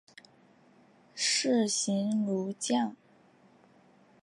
[1.13, 2.95] 士行如将。